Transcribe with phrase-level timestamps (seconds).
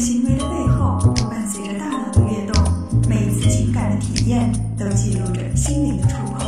[0.00, 2.56] 行为的背后，伴随着大脑的跃动，
[3.06, 6.40] 每一次情感的体验都记录着心灵的触碰。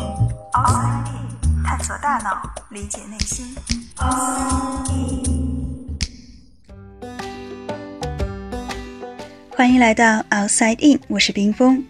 [0.55, 3.54] Outside In，探索大脑，理解内心。
[3.99, 5.99] Outside In，
[9.51, 11.84] 欢迎来到 Outside In，我是冰峰。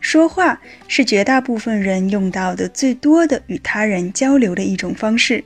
[0.00, 5.44] 说话是绝大部分人用到的最多的与他人交流的一种方式，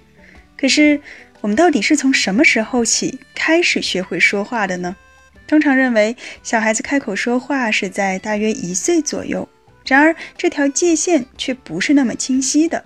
[0.59, 0.99] 可是。
[1.41, 4.97] 我们到底是从什么时候起开始学会说话的呢？
[5.49, 9.49] 通常认为，小孩子开口说话是在大约一岁左右。
[9.87, 12.85] 然而，这条界限却不是那么清晰的，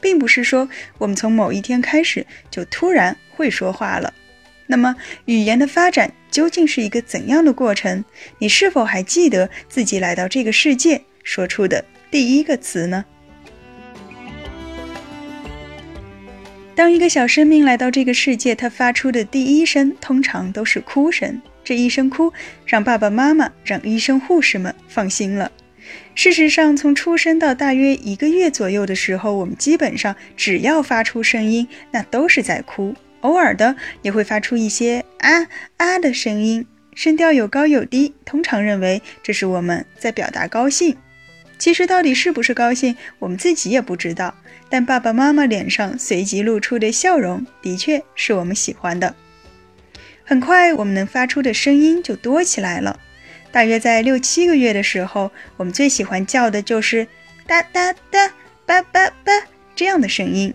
[0.00, 4.14] 并不是说我们从某一天开始就突然会说话了。
[4.66, 8.02] 那么，语言的发展究竟是一个怎样的过程？
[8.38, 13.04] 你是否还记得自己来到这个世界说出的第一个词呢？
[16.74, 21.42] 当一个小生命来到这个世界，他发出的第一声通常都是哭声。
[21.68, 22.32] 这一声哭，
[22.64, 25.52] 让爸爸妈妈、让医生、护士们放心了。
[26.14, 32.94] 事实上，从出生到大约一个月左右的时候，我们基本上只要发出声音，那都是在哭。
[33.20, 38.14] 偶尔的也会发出一些啊啊的声音，声调有高有低。
[38.24, 40.96] 通常认为这是我们在表达高兴。
[41.58, 44.34] 其实到底是不是高兴，我们自己也不知道。
[44.70, 49.14] 但爸爸妈妈脸上随即露出的笑容，的确是我们喜欢的。
[50.28, 53.00] 很快，我们能发出的声音就多起来了。
[53.50, 57.08] 大约在六七个月的时候，我们最喜欢叫的就是
[57.46, 58.30] 哒哒哒、
[58.66, 59.32] 叭叭叭
[59.74, 60.52] 这样的声音。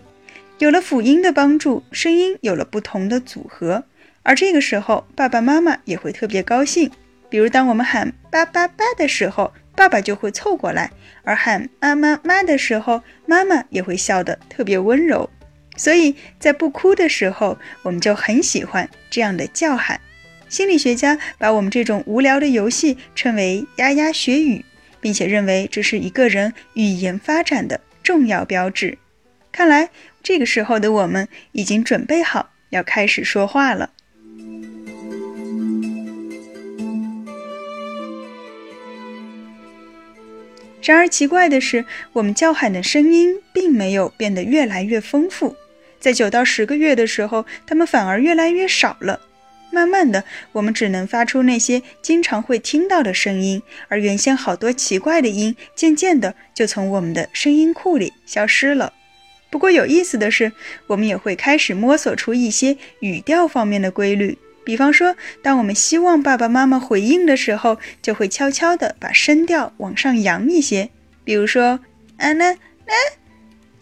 [0.58, 3.82] 有了辅音的帮助，声音有了不同的组合。
[4.22, 6.88] 而这个时候，爸爸妈妈也会特别高兴。
[7.28, 9.52] 比如，当我们喊叭叭叭的时候。
[9.76, 10.92] 爸爸就会凑过来，
[11.24, 15.28] 而喊妈妈妈的时候，妈妈也会笑得特别温柔。
[15.76, 20.00] 所以在不哭的时候，我们就很喜欢这样的叫喊。
[20.48, 24.64] 心理学家把我们这种无聊的游戏称为“牙牙学语”，
[25.00, 28.98] 并且认为这是一个人语言发展的重要标志。
[29.50, 29.90] 看来
[30.22, 33.90] 这个时候的我们已经准备好要开始说话了。
[40.82, 45.56] 然而奇怪的是，我们叫喊的声音并没有变得越来越丰富。
[46.04, 49.18] 在九到十个月的时候，它们反而越来越少了。
[49.70, 50.22] 慢慢的，
[50.52, 58.92] 我们只能发出那些经常会听到的声音，而原先好多奇怪的音，渐渐的就从我们的声音库里消失了。
[59.48, 60.52] 不过有意思的是，
[60.88, 64.36] 我们也会开始摸索出一些语调方面的规律。
[64.62, 70.90] 比方说，当我们希望爸爸妈妈回应的时候，就会悄悄地把声调往上扬一些。
[71.24, 71.80] 比如说，
[72.18, 72.92] 啊呢呢，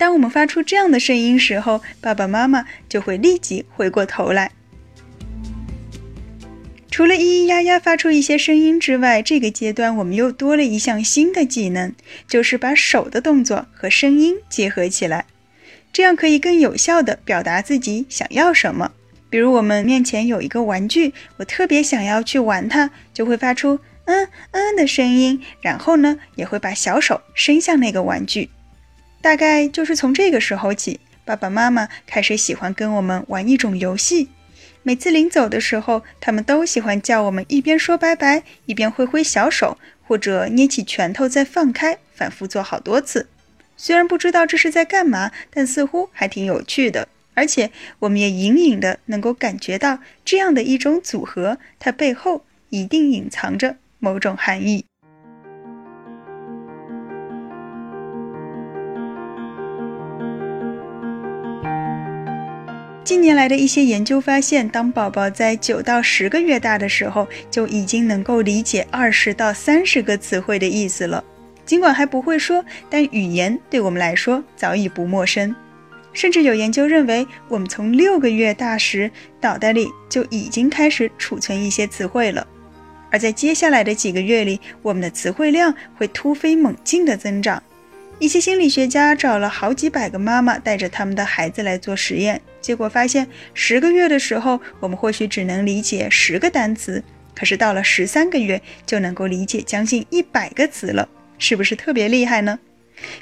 [0.02, 4.50] 当我们发出这样的声音时候，爸爸妈妈就会立即回过头来。
[6.90, 11.92] 除了咿咿呀呀发出一些声音之外，这个阶段我们又多了一项新的技能，
[12.26, 15.26] 就是把手的动作和声音结合起来，
[15.92, 18.91] 这样可以更有效地表达自己想要什么。
[19.30, 28.50] 比如我们面前有一个玩具，我特别想要去玩它，就会发出嗯嗯的声音，然后呢，也会把小手伸向那个玩具。
[29.22, 34.28] 大概就是从这个时候起，爸爸妈妈开始喜欢跟我们玩一种游戏。
[34.83, 43.28] 每次临走的时候，他们都喜欢叫我们一边说拜拜，一边挥挥小手，或者捏起拳头再放开，反复做好多次。
[43.77, 47.06] 虽然不知道这是在干嘛，但似乎还挺有趣的。
[47.34, 54.84] 而且，我们也隐隐的能够感觉到，这样的一种组合，它背后一定隐藏着某种含义。
[63.12, 71.22] 近年来的一些研究发现，当宝宝在九到十个月大的时候，就已经能够理解二十到三十个词汇的意思了。
[71.66, 75.54] 尽管还不会说，但语言对我们来说早已不陌生。
[76.14, 79.10] 甚至有研究认为，我们从六个月大时，
[79.42, 82.47] 脑袋里就已经开始储存一些词汇了。
[83.10, 87.62] 而在接下来的几个月里，我们的词汇量会突飞猛进的增长。
[88.22, 97.03] 一些心理学家找了好几百个妈妈，带着他们的孩子来做实验，结果发现，十个月的时候，我们或许只能理解十个单词，
[97.34, 102.57] 可是到了十三个月，就能够理解将近一百个词了，是不是特别厉害呢？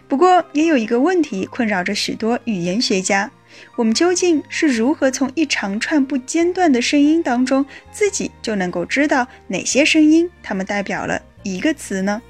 [0.06, 3.30] 不过，也有一个问题困扰着许多语言学家：
[3.76, 12.20] 我们究竟是如何从一长串不间断的声音当中，自己就能够知道哪些声音它们代表了一个词呢？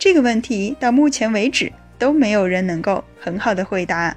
[0.00, 1.72] 这个问题到目前为止
[2.02, 4.12] 都没有人能够很好的回答。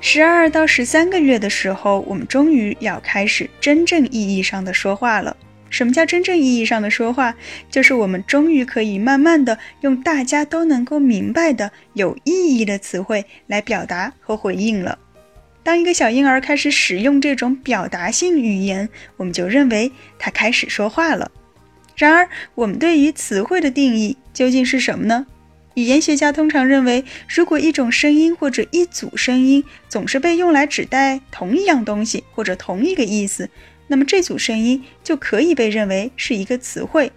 [0.00, 5.36] 十二到十三个月的时候，我们终于要开始真正意义上的说话了。
[5.68, 7.32] 什么叫真正意义上的说话？
[7.70, 14.98] 就是我们终于可以慢慢的用大家都能够明白的有意义的词汇来表达和回应了。
[15.62, 21.30] 当一个小婴儿开始使用这种表达性语言，我们就认为他开始说话了。
[22.00, 25.26] 然而，我们对于词汇的定义究竟是什么呢？
[25.74, 33.50] 语言学家通常认为，如果一种声音或者一组声音总是被用来指代同一样东西或者同一个意思，
[33.88, 37.12] 那么这组声音就可以被认为是一个词汇。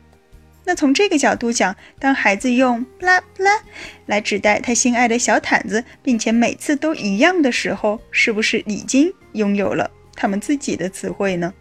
[0.66, 3.64] 那从这个角度讲，当孩子用“啦啦”
[4.06, 11.54] 来指代他心爱的小毯子，并且每次都一样的时候，是不是已经拥有了他们自己的词汇呢？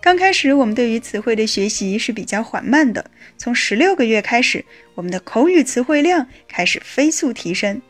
[0.00, 3.04] 刚开始，我们对于词汇的学习是比较缓慢的。
[3.36, 4.64] 从十六个月开始，
[4.94, 7.82] 我们的口语词汇量开始飞速提升，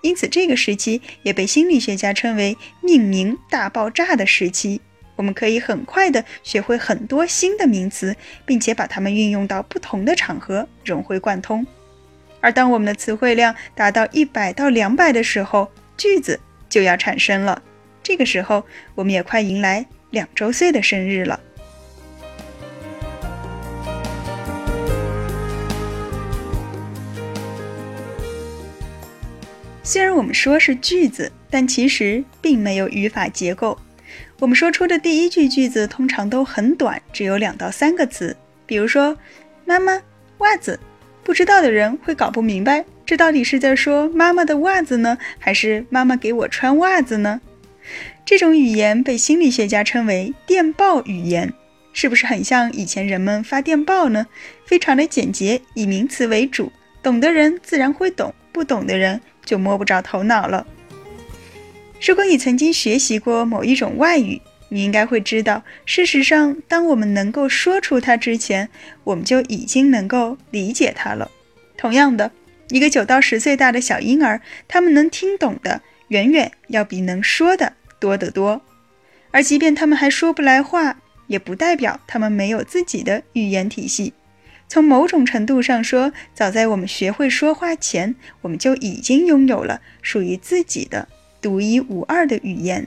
[0.00, 4.80] 因此这个时期也被心理学家称为“命名大爆炸”的时期。
[5.16, 8.14] 我们可以很快的学会很多新的名词，
[8.44, 11.66] 并且把它们运用到不同的场合，融会贯通。
[12.40, 16.38] 而当我们的词汇量达到一百到两百的时候，句子
[16.68, 17.60] 就要产生了。
[18.02, 18.64] 这个时候，
[18.94, 21.40] 我们也快迎来两周岁的生日了。
[29.86, 33.78] 虽然我们说是句子，但其实并没有语法结构。
[34.40, 38.36] 我们说出的第一句句子通常都很短，只有两到三个词。
[38.66, 39.16] 比如说，
[39.64, 40.02] 妈妈
[40.38, 40.80] 袜子，
[41.22, 47.40] 不知道的人会搞不明白，这到底是在说妈妈的袜子呢，还是妈妈给我穿袜子呢？
[48.24, 51.54] 这种语言被心理学家称为电报语言，
[51.92, 54.26] 是不是很像以前人们发电报呢？
[54.64, 56.72] 非常的简洁，以名词为主，
[57.04, 59.20] 懂的人自然会懂，不懂的人。
[59.46, 60.66] 就摸不着头脑了。
[62.04, 68.68] 如果你曾经学习过某一种外语，你应该会知道，事实上，当我们能够说出它之前，
[69.04, 71.30] 我们就已经能够理解它了。
[71.76, 72.32] 同样的，
[72.70, 78.60] 一个九到十岁大的小婴儿，他们能听懂的远远要比能说的多得多。
[79.30, 80.98] 而即便他们还说不来话，
[81.28, 84.12] 也不代表他们没有自己的语言体系。
[84.68, 91.08] 从某种程度上说，早在我们学会说话前，我们就已经拥有了属于自己的
[91.40, 92.86] 独一无二的语言。